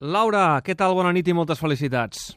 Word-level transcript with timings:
Laura, 0.00 0.60
què 0.60 0.74
tal? 0.76 0.92
Bona 0.92 1.08
nit 1.16 1.24
i 1.24 1.32
moltes 1.32 1.56
felicitats. 1.56 2.34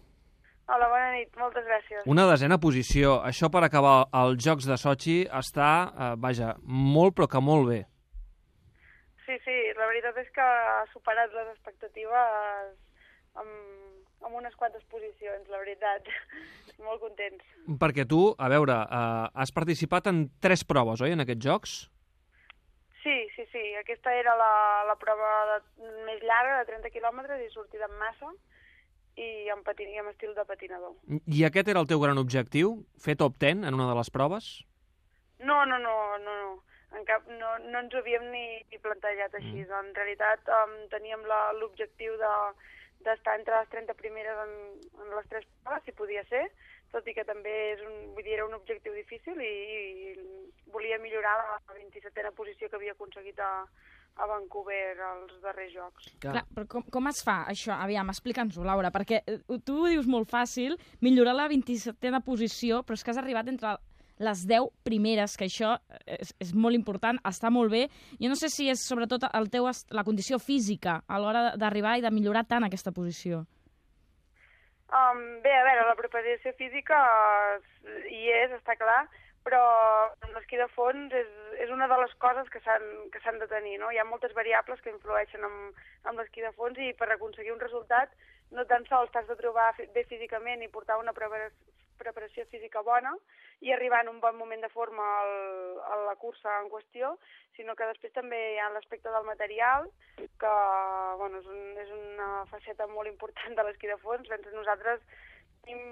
Hola, 0.71 0.85
bona 0.87 1.09
nit, 1.11 1.27
moltes 1.35 1.65
gràcies. 1.67 2.05
Una 2.07 2.23
desena 2.29 2.55
posició. 2.57 3.17
Això 3.27 3.49
per 3.51 3.65
acabar 3.65 4.07
els 4.15 4.39
Jocs 4.45 4.63
de 4.69 4.77
Sochi 4.79 5.25
està, 5.27 5.91
eh, 5.91 6.15
vaja, 6.15 6.55
molt 6.63 7.17
però 7.17 7.27
que 7.27 7.41
molt 7.43 7.67
bé. 7.67 7.81
Sí, 9.25 9.35
sí, 9.43 9.57
la 9.75 9.89
veritat 9.91 10.15
és 10.23 10.31
que 10.31 10.41
ha 10.41 10.85
superat 10.93 11.35
les 11.35 11.51
expectatives 11.51 12.79
amb, 13.35 13.51
amb 14.23 14.35
unes 14.39 14.55
quantes 14.55 14.81
posicions, 14.87 15.49
la 15.49 15.59
veritat. 15.59 16.07
molt 16.87 17.01
contents. 17.01 17.43
Perquè 17.77 18.07
tu, 18.07 18.35
a 18.39 18.47
veure, 18.47 18.85
eh, 18.87 19.27
has 19.35 19.51
participat 19.51 20.07
en 20.07 20.29
tres 20.39 20.63
proves, 20.63 21.01
oi, 21.01 21.11
en 21.11 21.27
aquests 21.27 21.43
Jocs? 21.43 21.79
Sí, 23.03 23.15
sí, 23.35 23.45
sí. 23.51 23.63
Aquesta 23.79 24.13
era 24.15 24.35
la, 24.35 24.53
la 24.87 24.95
prova 24.99 25.29
de, 25.51 25.59
més 26.07 26.23
llarga, 26.23 26.59
de 26.59 26.69
30 26.71 26.91
quilòmetres, 26.91 27.43
i 27.45 27.51
sortida 27.53 27.87
en 27.87 27.95
massa, 27.99 28.31
i 29.19 29.49
en, 29.53 29.63
patin, 29.67 29.91
i 29.93 30.01
en 30.01 30.09
estil 30.11 30.33
de 30.35 30.45
patinador. 30.47 30.95
I 31.25 31.45
aquest 31.47 31.71
era 31.71 31.83
el 31.83 31.87
teu 31.87 32.01
gran 32.03 32.19
objectiu? 32.21 32.79
Fer 33.03 33.15
top 33.19 33.39
10 33.39 33.67
en 33.67 33.77
una 33.77 33.87
de 33.91 33.95
les 33.99 34.11
proves? 34.11 34.49
No, 35.39 35.63
no, 35.65 35.79
no, 35.79 35.95
no, 36.25 36.35
no. 36.43 36.51
En 36.97 37.05
cap, 37.05 37.27
no, 37.29 37.53
no 37.69 37.83
ens 37.83 37.93
ho 37.93 38.01
havíem 38.01 38.25
ni, 38.33 38.45
ni 38.71 38.79
plantejat 38.81 39.35
així. 39.37 39.61
Mm. 39.61 39.79
En 39.79 39.91
realitat 39.95 40.51
um, 40.55 40.75
teníem 40.91 41.23
l'objectiu 41.61 42.15
d'estar 42.19 43.35
de, 43.35 43.39
entre 43.39 43.59
les 43.59 43.71
30 43.75 43.95
primeres 43.99 44.41
en, 44.45 44.55
en 45.03 45.13
les 45.15 45.29
tres 45.31 45.45
proves, 45.63 45.85
si 45.85 45.95
podia 45.95 46.25
ser, 46.31 46.47
tot 46.93 47.07
i 47.07 47.13
que 47.13 47.25
també 47.27 47.53
és 47.75 47.83
un, 47.85 47.95
vull 48.15 48.25
dir, 48.25 48.35
era 48.37 48.47
un 48.47 48.55
objectiu 48.57 48.95
difícil 48.97 49.39
i, 49.43 49.53
i 50.09 50.13
volia 50.73 50.99
millorar 51.01 51.37
la 51.39 51.59
27a 51.75 52.33
posició 52.37 52.69
que 52.69 52.77
havia 52.79 52.95
aconseguit 52.95 53.39
a, 53.43 53.51
a 54.19 54.27
Vancouver 54.27 54.99
als 55.09 55.35
darrers 55.43 55.73
jocs. 55.73 56.09
Clar, 56.23 56.43
però 56.55 56.65
com, 56.69 56.87
com 56.91 57.11
es 57.11 57.21
fa 57.25 57.43
això? 57.51 57.75
Aviam, 57.77 58.09
explica'ns-ho, 58.13 58.65
Laura, 58.67 58.91
perquè 58.95 59.21
eh, 59.25 59.39
tu 59.65 59.83
ho 59.83 59.91
dius 59.91 60.09
molt 60.09 60.29
fàcil, 60.31 60.77
millorar 61.05 61.37
la 61.37 61.47
27a 61.51 62.23
posició, 62.25 62.83
però 62.83 62.99
és 62.99 63.05
que 63.05 63.13
has 63.13 63.21
arribat 63.21 63.51
entre 63.51 63.77
les 64.19 64.43
10 64.47 64.67
primeres, 64.83 65.37
que 65.39 65.47
això 65.47 65.77
és, 66.03 66.33
és 66.43 66.51
molt 66.51 66.75
important, 66.75 67.21
està 67.23 67.51
molt 67.53 67.71
bé. 67.71 67.85
Jo 68.19 68.31
no 68.31 68.35
sé 68.35 68.49
si 68.51 68.67
és 68.67 68.83
sobretot 68.83 69.29
el 69.31 69.47
teu, 69.53 69.69
la 69.95 70.03
condició 70.03 70.41
física 70.43 70.99
a 71.07 71.21
l'hora 71.23 71.53
d'arribar 71.55 71.95
i 71.97 72.03
de 72.03 72.11
millorar 72.11 72.43
tant 72.49 72.67
aquesta 72.67 72.91
posició. 72.91 73.45
Um, 74.89 75.41
bé, 75.43 75.51
a 75.53 75.65
veure, 75.67 75.85
la 75.85 75.97
preparació 75.97 76.51
física 76.57 76.97
hi 78.09 78.23
és, 78.33 78.53
està 78.57 78.73
clar, 78.79 79.03
però 79.45 79.61
l'esquí 80.33 80.57
de 80.57 80.65
fons 80.73 81.13
és, 81.13 81.29
és 81.65 81.69
una 81.73 81.87
de 81.91 81.99
les 82.01 82.15
coses 82.23 82.49
que 82.49 82.61
s'han 82.63 83.37
de 83.43 83.47
tenir, 83.51 83.77
no? 83.81 83.91
Hi 83.93 84.01
ha 84.01 84.07
moltes 84.09 84.33
variables 84.37 84.81
que 84.81 84.93
influeixen 84.93 85.45
amb, 85.45 85.77
amb 86.09 86.17
l'esquí 86.19 86.41
de 86.41 86.51
fons 86.57 86.81
i 86.81 86.91
per 86.97 87.11
aconseguir 87.13 87.53
un 87.53 87.61
resultat 87.61 88.17
no 88.57 88.65
tan 88.65 88.85
sols 88.89 89.11
t'has 89.13 89.29
de 89.29 89.37
trobar 89.37 89.71
bé 89.93 90.03
físicament 90.09 90.65
i 90.65 90.73
portar 90.73 90.97
una 90.97 91.13
preparació 91.13 91.68
física 92.49 92.81
bona 92.81 93.13
i 93.61 93.71
arribar 93.71 94.01
en 94.03 94.09
un 94.09 94.19
bon 94.19 94.37
moment 94.37 94.61
de 94.61 94.69
forma 94.69 95.03
al, 95.21 95.79
a 95.83 95.95
la 96.07 96.15
cursa 96.15 96.61
en 96.61 96.69
qüestió, 96.69 97.17
sinó 97.55 97.75
que 97.75 97.87
després 97.91 98.13
també 98.13 98.39
hi 98.53 98.59
ha 98.59 98.69
l'aspecte 98.71 99.11
del 99.11 99.25
material, 99.27 99.89
que 100.15 100.53
bueno, 101.19 101.39
és, 101.39 101.47
un, 101.47 101.77
és 101.77 101.91
una 101.91 102.45
faceta 102.51 102.87
molt 102.87 103.09
important 103.11 103.55
de 103.55 103.63
l'esquí 103.67 103.87
de 103.87 103.97
fons. 103.99 104.29
Mentre 104.29 104.55
nosaltres 104.55 105.03
tenim, 105.65 105.83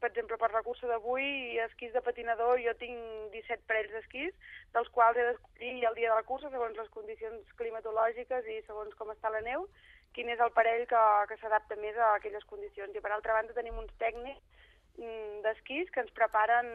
per 0.00 0.10
exemple, 0.10 0.38
per 0.40 0.50
la 0.52 0.64
cursa 0.64 0.88
d'avui, 0.88 1.58
esquís 1.66 1.92
de 1.92 2.00
patinador, 2.00 2.56
jo 2.64 2.72
tinc 2.80 2.96
17 3.36 3.68
parells 3.68 3.92
d'esquís, 3.92 4.32
dels 4.72 4.88
quals 4.96 5.20
he 5.20 5.28
d'escollir 5.28 5.84
el 5.84 6.00
dia 6.00 6.10
de 6.10 6.16
la 6.16 6.28
cursa, 6.28 6.50
segons 6.50 6.76
les 6.80 6.90
condicions 6.96 7.52
climatològiques 7.60 8.48
i 8.48 8.62
segons 8.64 8.96
com 8.96 9.12
està 9.12 9.32
la 9.32 9.44
neu, 9.44 9.68
quin 10.16 10.28
és 10.30 10.40
el 10.40 10.52
parell 10.56 10.86
que, 10.88 11.04
que 11.28 11.36
s'adapta 11.40 11.76
més 11.76 11.96
a 11.98 12.14
aquelles 12.16 12.44
condicions. 12.48 12.96
I 12.96 13.02
per 13.04 13.12
altra 13.12 13.36
banda 13.36 13.56
tenim 13.56 13.76
uns 13.80 13.92
tècnics 14.00 14.63
d'esquís 14.96 15.90
que 15.90 16.00
ens 16.00 16.12
preparen, 16.14 16.68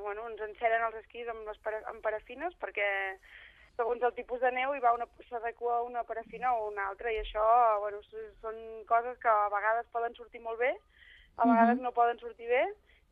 bueno, 0.00 0.28
ens 0.30 0.40
enceren 0.48 0.86
els 0.88 0.96
esquís 1.02 1.28
amb, 1.28 1.44
les 1.48 1.58
para, 1.64 1.82
amb 1.90 2.00
parafines 2.04 2.56
perquè 2.62 2.88
segons 3.76 4.02
el 4.02 4.14
tipus 4.16 4.40
de 4.40 4.50
neu 4.56 4.72
hi 4.74 4.80
va 4.80 4.94
una 4.96 5.06
s'adequa 5.28 5.82
una 5.84 6.04
parafina 6.08 6.54
o 6.56 6.70
una 6.70 6.88
altra 6.88 7.12
i 7.12 7.20
això 7.20 7.44
bueno, 7.84 8.00
són 8.40 8.56
coses 8.88 9.18
que 9.20 9.28
a 9.28 9.50
vegades 9.52 9.92
poden 9.92 10.16
sortir 10.16 10.40
molt 10.40 10.58
bé, 10.58 10.72
a 11.36 11.44
vegades 11.44 11.76
mm 11.76 11.80
-hmm. 11.80 11.82
no 11.84 11.92
poden 11.92 12.18
sortir 12.18 12.48
bé 12.48 12.64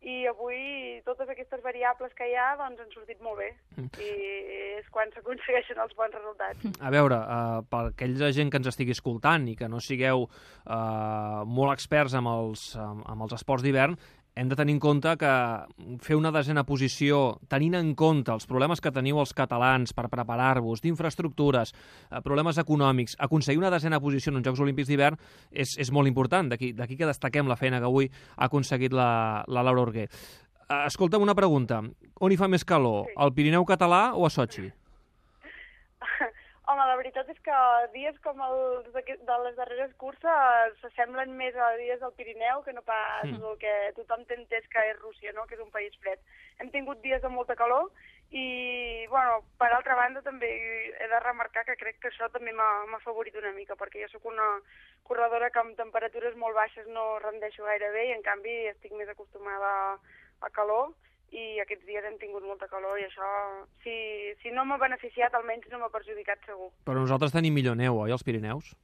i 0.05 0.27
avui 0.29 1.01
totes 1.05 1.29
aquestes 1.33 1.63
variables 1.65 2.13
que 2.17 2.27
hi 2.29 2.35
ha 2.37 2.57
doncs 2.61 2.81
han 2.81 2.91
sortit 2.93 3.21
molt 3.25 3.39
bé 3.41 3.51
mm. 3.77 3.89
i 4.05 4.11
és 4.81 4.89
quan 4.93 5.11
s'aconsegueixen 5.15 5.81
els 5.81 5.95
bons 5.97 6.13
resultats. 6.13 6.61
A 6.81 6.91
veure, 6.93 7.17
uh, 7.17 7.63
per 7.71 7.87
aquella 7.93 8.31
gent 8.37 8.51
que 8.53 8.61
ens 8.61 8.69
estigui 8.69 8.93
escoltant 8.93 9.49
i 9.49 9.57
que 9.57 9.69
no 9.69 9.81
sigueu 9.81 10.27
uh, 10.27 11.41
molt 11.47 11.73
experts 11.73 12.17
amb 12.21 12.29
els, 12.29 12.77
amb 12.77 13.23
els 13.23 13.33
esports 13.33 13.65
d'hivern, 13.65 13.97
hem 14.34 14.49
de 14.49 14.56
tenir 14.56 14.75
en 14.75 14.81
compte 14.83 15.15
que 15.17 15.33
fer 16.03 16.17
una 16.19 16.33
desena 16.34 16.65
posició, 16.67 17.39
tenint 17.49 17.77
en 17.78 17.93
compte 17.95 18.34
els 18.34 18.49
problemes 18.50 18.83
que 18.83 18.93
teniu 18.95 19.21
els 19.22 19.34
catalans 19.37 19.95
per 19.95 20.09
preparar-vos, 20.11 20.83
d'infraestructures, 20.83 21.75
eh, 22.11 22.21
problemes 22.25 22.59
econòmics, 22.59 23.17
aconseguir 23.19 23.62
una 23.62 23.71
desena 23.71 24.00
posició 24.00 24.33
en 24.33 24.41
uns 24.41 24.49
Jocs 24.49 24.61
Olímpics 24.61 24.91
d'hivern 24.91 25.19
és, 25.50 25.77
és 25.78 25.93
molt 25.93 26.11
important. 26.11 26.50
D'aquí 26.50 26.97
que 26.97 27.06
destaquem 27.06 27.49
la 27.49 27.56
feina 27.56 27.78
que 27.78 27.91
avui 27.91 28.11
ha 28.37 28.49
aconseguit 28.50 28.93
la, 28.93 29.44
la 29.47 29.62
Laura 29.62 29.87
Orguer. 29.87 30.09
Eh, 30.69 30.87
escolta'm 30.87 31.23
una 31.23 31.39
pregunta. 31.39 31.83
On 32.21 32.33
hi 32.33 32.41
fa 32.41 32.49
més 32.49 32.65
calor, 32.65 33.06
al 33.17 33.34
Pirineu 33.34 33.65
català 33.69 34.15
o 34.15 34.27
a 34.27 34.31
Sochi? 34.31 34.71
Home, 36.75 36.89
la 36.91 36.97
veritat 36.99 37.29
és 37.31 37.37
que 37.47 37.57
dies 37.93 38.17
com 38.25 38.41
els 38.43 38.87
de, 38.97 39.35
les 39.45 39.53
darreres 39.55 39.93
curses 40.01 40.81
s'assemblen 40.81 41.37
més 41.39 41.55
a 41.55 41.69
dies 41.79 42.01
del 42.03 42.15
Pirineu 42.17 42.65
que 42.67 42.75
no 42.75 42.83
pas 42.83 43.29
mm. 43.29 43.45
el 43.51 43.61
que 43.61 43.75
tothom 43.95 44.25
té 44.27 44.35
entès 44.35 44.67
que 44.73 44.83
és 44.91 44.99
Rússia, 44.99 45.31
no? 45.37 45.45
que 45.47 45.55
és 45.55 45.62
un 45.62 45.71
país 45.71 45.95
fred. 46.03 46.19
Hem 46.59 46.73
tingut 46.75 46.99
dies 47.05 47.23
de 47.23 47.31
molta 47.31 47.55
calor 47.55 47.93
i, 48.35 49.07
bueno, 49.12 49.45
per 49.62 49.71
altra 49.71 49.95
banda 50.01 50.25
també 50.27 50.51
he 50.99 51.09
de 51.15 51.23
remarcar 51.23 51.62
que 51.71 51.79
crec 51.79 52.03
que 52.03 52.11
això 52.11 52.27
també 52.35 52.51
m'ha 52.59 53.03
favorit 53.06 53.39
una 53.39 53.55
mica, 53.55 53.79
perquè 53.79 54.03
jo 54.03 54.11
sóc 54.17 54.27
una 54.33 54.51
corredora 55.06 55.53
que 55.55 55.62
amb 55.62 55.79
temperatures 55.79 56.35
molt 56.43 56.59
baixes 56.59 56.91
no 56.91 57.21
rendeixo 57.23 57.71
gaire 57.71 57.95
bé 57.95 58.09
i 58.09 58.17
en 58.19 58.27
canvi 58.27 58.65
estic 58.75 58.99
més 58.99 59.15
acostumada 59.15 59.75
a 60.43 60.51
calor 60.59 60.91
i 61.33 61.61
aquests 61.62 61.87
dies 61.89 62.05
hem 62.05 62.17
tingut 62.21 62.45
molta 62.47 62.69
calor 62.71 62.99
i 63.01 63.07
això, 63.07 63.29
si, 63.83 63.95
si 64.43 64.53
no 64.55 64.65
m'ha 64.69 64.79
beneficiat, 64.83 65.35
almenys 65.35 65.71
no 65.73 65.81
m'ha 65.81 65.93
perjudicat 65.95 66.45
segur. 66.47 66.71
Però 66.87 67.01
nosaltres 67.01 67.35
tenim 67.35 67.55
millor 67.57 67.79
neu, 67.81 67.99
oi, 68.05 68.12
als 68.15 68.27
Pirineus? 68.27 68.75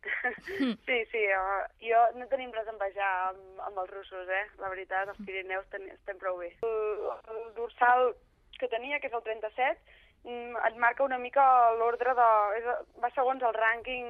sí, 0.86 0.98
sí, 1.12 1.22
uh, 1.36 1.62
jo 1.84 2.00
no 2.16 2.26
tenim 2.32 2.52
res 2.56 2.68
a 2.68 2.74
envejar 2.74 3.10
amb, 3.30 3.62
amb 3.68 3.80
els 3.84 3.90
russos, 3.92 4.28
eh? 4.28 4.44
La 4.60 4.72
veritat, 4.72 5.12
els 5.12 5.24
Pirineus 5.26 5.68
ten, 5.72 5.86
estem 5.94 6.20
prou 6.20 6.40
bé. 6.40 6.52
El, 6.66 7.08
el 7.34 7.42
dorsal 7.56 8.14
que 8.60 8.68
tenia, 8.68 9.00
que 9.00 9.08
és 9.08 9.16
el 9.16 9.24
37, 9.24 9.98
mm, 10.24 10.60
et 10.68 10.78
marca 10.84 11.06
una 11.06 11.20
mica 11.20 11.44
l'ordre 11.80 12.16
de... 12.16 12.30
És, 12.60 12.70
va 13.02 13.12
segons 13.16 13.44
el 13.44 13.56
rànquing 13.56 14.08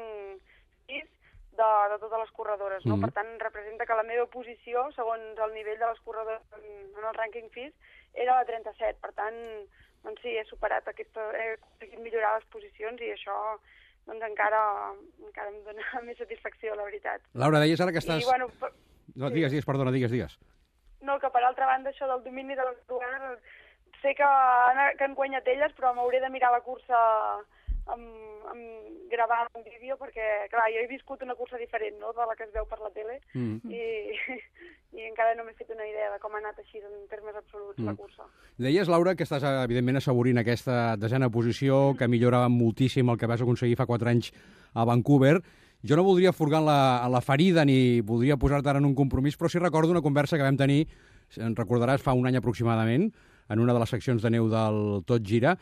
6 0.91 1.20
de, 1.59 1.71
de 1.93 1.99
totes 1.99 2.19
les 2.23 2.31
corredores, 2.37 2.87
no? 2.87 2.97
Mm 2.97 3.01
-hmm. 3.01 3.05
Per 3.05 3.13
tant, 3.13 3.41
representa 3.41 3.87
que 3.87 3.99
la 3.99 4.03
meva 4.03 4.27
posició, 4.27 4.91
segons 4.93 5.39
el 5.39 5.53
nivell 5.55 5.79
de 5.79 5.87
les 5.87 6.01
corredores 6.01 6.43
en, 6.57 7.05
el 7.11 7.15
rànquing 7.21 7.51
FIS, 7.51 7.75
era 8.15 8.37
la 8.37 8.45
37. 8.45 8.99
Per 9.01 9.13
tant, 9.13 9.37
doncs 10.05 10.21
sí, 10.23 10.37
he 10.37 10.45
superat 10.45 10.87
aquesta... 10.89 11.21
he 11.37 11.53
aconseguit 11.55 12.01
millorar 12.01 12.39
les 12.39 12.47
posicions 12.55 13.01
i 13.01 13.13
això 13.13 13.37
doncs 14.07 14.23
encara, 14.25 14.63
encara 15.27 15.51
em 15.51 15.63
dona 15.65 15.83
més 16.07 16.19
satisfacció, 16.19 16.75
la 16.75 16.85
veritat. 16.85 17.21
Laura, 17.35 17.61
deies 17.61 17.81
ara 17.81 17.93
que 17.93 18.03
estàs... 18.03 18.23
I, 18.23 18.27
bueno, 18.27 18.49
per... 18.61 18.73
No, 19.17 19.31
digues, 19.31 19.51
digues, 19.51 19.67
perdona, 19.67 19.91
digues, 19.91 20.11
digues. 20.11 20.39
No, 21.03 21.19
que 21.19 21.31
per 21.31 21.43
altra 21.45 21.67
banda 21.67 21.91
això 21.91 22.07
del 22.07 22.23
domini 22.25 22.55
de 22.55 22.65
les 22.65 22.87
dues, 22.87 23.39
sé 24.03 24.15
que, 24.15 24.29
que 24.99 25.05
han 25.05 25.15
guanyat 25.15 25.49
elles, 25.49 25.73
però 25.77 25.95
m'hauré 25.95 26.21
de 26.21 26.31
mirar 26.31 26.53
la 26.53 26.61
cursa 26.61 26.99
amb, 27.95 28.07
amb 28.51 28.91
gravar 29.11 29.47
un 29.59 29.65
vídeo 29.67 29.97
perquè, 29.99 30.27
clar, 30.53 30.69
jo 30.73 30.81
he 30.83 30.89
viscut 30.91 31.23
una 31.27 31.35
cursa 31.35 31.59
diferent 31.59 31.99
no?, 32.01 32.13
de 32.17 32.27
la 32.27 32.37
que 32.39 32.47
es 32.47 32.53
veu 32.55 32.67
per 32.71 32.79
la 32.81 32.91
tele 32.95 33.19
mm. 33.35 33.71
i, 33.71 34.37
i 34.99 35.07
encara 35.09 35.35
no 35.39 35.45
m'he 35.47 35.57
fet 35.59 35.73
una 35.75 35.87
idea 35.89 36.13
de 36.15 36.21
com 36.23 36.35
ha 36.35 36.41
anat 36.43 36.61
així 36.63 36.81
en 36.81 37.07
termes 37.11 37.37
absoluts 37.37 37.81
mm. 37.81 37.89
la 37.89 37.97
cursa. 37.99 38.29
Deies, 38.61 38.91
Laura, 38.93 39.17
que 39.19 39.27
estàs 39.27 39.45
evidentment 39.51 40.01
assaborint 40.01 40.41
aquesta 40.41 40.97
desena 41.01 41.31
posició, 41.33 41.97
que 41.99 42.09
millorava 42.11 42.51
moltíssim 42.53 43.11
el 43.11 43.19
que 43.19 43.31
vas 43.31 43.43
aconseguir 43.43 43.79
fa 43.81 43.89
4 43.91 44.15
anys 44.15 44.31
a 44.75 44.87
Vancouver. 44.87 45.41
Jo 45.83 45.97
no 45.97 46.05
voldria 46.05 46.35
furgar 46.37 46.61
la, 46.63 47.09
la 47.09 47.23
ferida 47.25 47.65
ni 47.65 48.01
voldria 48.05 48.37
posar-te 48.37 48.69
ara 48.71 48.83
en 48.83 48.89
un 48.89 48.95
compromís, 48.95 49.39
però 49.41 49.49
sí 49.49 49.59
recordo 49.59 49.95
una 49.95 50.05
conversa 50.05 50.37
que 50.37 50.45
vam 50.45 50.59
tenir, 50.61 50.85
en 51.41 51.57
recordaràs, 51.57 52.05
fa 52.05 52.13
un 52.13 52.29
any 52.29 52.37
aproximadament, 52.37 53.09
en 53.51 53.59
una 53.59 53.75
de 53.75 53.81
les 53.83 53.91
seccions 53.91 54.23
de 54.23 54.31
neu 54.31 54.47
del 54.53 55.01
Tot 55.09 55.25
Gira, 55.27 55.57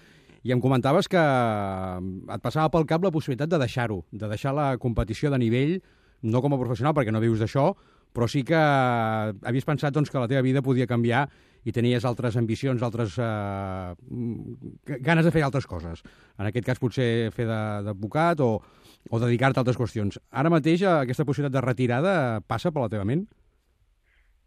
i 0.46 0.52
em 0.54 0.60
comentaves 0.62 1.08
que 1.10 1.20
et 1.20 2.42
passava 2.44 2.70
pel 2.72 2.86
cap 2.86 3.04
la 3.04 3.12
possibilitat 3.14 3.50
de 3.50 3.58
deixar-ho, 3.60 4.02
de 4.12 4.28
deixar 4.30 4.54
la 4.54 4.70
competició 4.78 5.30
de 5.30 5.40
nivell, 5.42 5.78
no 6.22 6.42
com 6.42 6.54
a 6.54 6.60
professional, 6.60 6.94
perquè 6.94 7.14
no 7.14 7.22
vius 7.22 7.42
d'això, 7.42 7.72
però 8.14 8.28
sí 8.30 8.44
que 8.46 8.58
havies 8.58 9.66
pensat 9.68 9.94
doncs, 9.94 10.10
que 10.10 10.18
la 10.18 10.28
teva 10.30 10.42
vida 10.42 10.62
podia 10.64 10.88
canviar 10.88 11.26
i 11.68 11.74
tenies 11.74 12.06
altres 12.08 12.36
ambicions, 12.40 12.82
altres 12.82 13.18
eh, 13.20 13.94
ganes 15.04 15.26
de 15.26 15.32
fer 15.34 15.42
altres 15.44 15.66
coses. 15.68 16.02
En 16.38 16.48
aquest 16.48 16.66
cas 16.66 16.80
potser 16.80 17.30
fer 17.34 17.48
d'advocat 17.48 18.40
o, 18.40 18.50
o 19.10 19.20
dedicar-te 19.20 19.60
a 19.60 19.64
altres 19.64 19.78
qüestions. 19.78 20.20
Ara 20.30 20.52
mateix 20.54 20.84
eh, 20.84 20.92
aquesta 21.02 21.26
possibilitat 21.28 21.58
de 21.58 21.64
retirada 21.66 22.14
passa 22.46 22.72
per 22.72 22.86
la 22.86 22.92
teva 22.92 23.06
ment? 23.08 23.26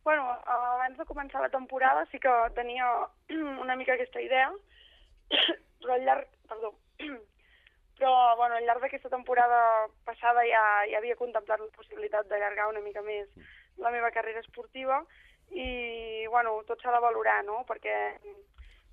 Bueno, 0.07 0.25
abans 0.49 0.97
de 0.97 1.05
començar 1.05 1.43
la 1.43 1.51
temporada 1.53 2.07
sí 2.11 2.19
que 2.19 2.31
tenia 2.57 2.88
una 3.65 3.77
mica 3.77 3.93
aquesta 3.93 4.23
idea, 4.23 4.49
però 5.81 5.98
al 5.98 6.07
llarg... 6.07 6.30
Perdó. 6.51 6.74
Però, 8.01 8.12
bueno, 8.36 8.56
al 8.57 8.63
llarg 8.66 8.81
d'aquesta 8.81 9.12
temporada 9.13 9.57
passada 10.07 10.42
ja, 10.50 10.62
ja 10.89 10.98
havia 10.98 11.13
contemplat 11.19 11.62
la 11.62 11.68
possibilitat 11.75 12.25
d'allargar 12.31 12.72
una 12.72 12.81
mica 12.81 13.04
més 13.06 13.28
la 13.78 13.92
meva 13.94 14.10
carrera 14.16 14.42
esportiva 14.42 14.98
i, 15.51 16.25
bueno, 16.33 16.56
tot 16.66 16.81
s'ha 16.81 16.95
de 16.95 17.01
valorar, 17.04 17.44
no?, 17.45 17.60
perquè 17.69 17.98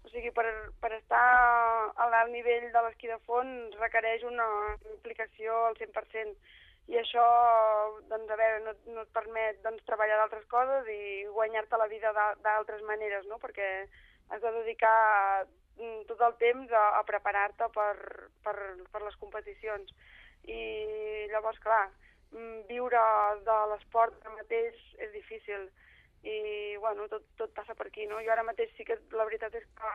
o 0.04 0.10
sigui, 0.10 0.30
per, 0.32 0.46
per 0.80 0.92
estar 0.96 1.24
a 1.92 2.06
l'alt 2.08 2.32
nivell 2.32 2.70
de 2.72 2.82
l'esquí 2.84 3.10
de 3.10 3.18
fons 3.28 3.74
requereix 3.80 4.24
una 4.24 4.46
implicació 4.94 5.56
al 5.66 5.76
100%. 5.76 6.36
I 6.88 6.96
això, 6.96 7.24
doncs, 8.08 8.30
a 8.32 8.38
veure, 8.40 8.62
no, 8.64 8.72
no 8.94 9.04
et 9.04 9.10
permet 9.12 9.58
doncs, 9.64 9.84
treballar 9.84 10.16
d'altres 10.22 10.46
coses 10.48 10.88
i 10.88 11.26
guanyar-te 11.34 11.76
la 11.76 11.88
vida 11.90 12.14
d'altres 12.16 12.80
maneres, 12.88 13.26
no? 13.28 13.36
Perquè 13.42 13.68
has 14.32 14.40
de 14.40 14.52
dedicar 14.62 14.94
tot 16.18 16.26
el 16.26 16.36
temps 16.42 16.72
a, 16.74 16.84
a 16.98 17.02
preparar-te 17.06 17.70
per, 17.74 17.94
per, 18.42 18.56
per 18.92 19.02
les 19.04 19.16
competicions. 19.22 19.94
I 20.50 20.60
llavors, 21.32 21.58
clar, 21.62 21.86
mm, 22.34 22.64
viure 22.70 23.02
de 23.46 23.58
l'esport 23.72 24.18
mateix 24.36 24.78
és 24.98 25.12
difícil 25.14 25.68
i 26.26 26.76
bueno, 26.82 27.06
tot, 27.08 27.22
tot 27.38 27.52
passa 27.54 27.76
per 27.78 27.86
aquí, 27.88 28.06
no? 28.10 28.18
Jo 28.26 28.34
ara 28.34 28.46
mateix 28.46 28.72
sí 28.76 28.84
que 28.84 28.98
la 29.14 29.26
veritat 29.28 29.54
és 29.54 29.66
que 29.78 29.92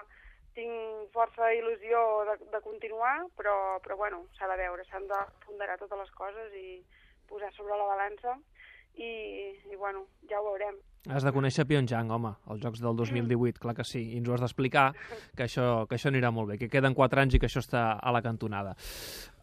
tinc 0.55 1.11
força 1.11 1.49
il·lusió 1.57 1.99
de, 2.29 2.37
de 2.53 2.61
continuar, 2.63 3.15
però, 3.37 3.79
però 3.83 3.97
bueno, 3.99 4.23
s'ha 4.37 4.47
de 4.47 4.57
veure, 4.61 4.85
s'han 4.87 5.07
de 5.09 5.19
ponderar 5.45 5.79
totes 5.81 5.99
les 5.99 6.11
coses 6.15 6.55
i 6.55 6.83
posar 7.27 7.51
sobre 7.57 7.75
la 7.75 7.89
balança 7.89 8.37
i, 8.95 9.09
i 9.71 9.75
bueno, 9.75 10.05
ja 10.29 10.39
ho 10.39 10.49
veurem. 10.49 10.75
Has 11.11 11.25
de 11.27 11.33
conèixer 11.35 11.65
Pyeongchang, 11.67 12.07
home, 12.15 12.29
els 12.53 12.61
Jocs 12.63 12.79
del 12.79 12.95
2018, 12.95 13.59
clar 13.59 13.73
que 13.75 13.83
sí, 13.83 13.99
i 14.13 14.21
ens 14.21 14.29
ho 14.29 14.37
has 14.37 14.43
d'explicar, 14.45 14.85
que, 15.35 15.43
això, 15.43 15.83
que 15.89 15.97
això 15.97 16.07
anirà 16.07 16.29
molt 16.31 16.53
bé, 16.53 16.57
que 16.61 16.69
queden 16.71 16.95
4 16.95 17.19
anys 17.25 17.35
i 17.35 17.41
que 17.43 17.49
això 17.49 17.59
està 17.59 17.81
a 17.99 18.13
la 18.15 18.21
cantonada. 18.23 18.71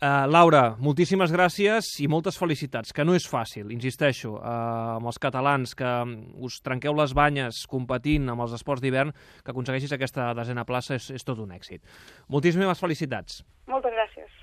Uh, 0.00 0.24
Laura, 0.32 0.62
moltíssimes 0.80 1.34
gràcies 1.36 1.92
i 2.00 2.08
moltes 2.08 2.40
felicitats, 2.40 2.94
que 2.96 3.04
no 3.04 3.12
és 3.12 3.28
fàcil, 3.28 3.74
insisteixo, 3.76 4.38
uh, 4.38 4.96
amb 4.96 5.12
els 5.12 5.20
catalans 5.20 5.76
que 5.76 5.92
us 6.40 6.62
trenqueu 6.64 6.96
les 6.96 7.12
banyes 7.12 7.66
competint 7.68 8.32
amb 8.32 8.48
els 8.48 8.56
esports 8.56 8.80
d'hivern, 8.80 9.12
que 9.44 9.52
aconsegueixis 9.52 9.92
aquesta 9.92 10.32
desena 10.40 10.64
plaça 10.64 10.96
és, 10.96 11.12
és 11.12 11.28
tot 11.28 11.44
un 11.44 11.52
èxit. 11.52 11.84
Moltíssimes 12.32 12.80
felicitats. 12.80 13.42
Moltes 13.68 13.92
gràcies. 13.92 14.39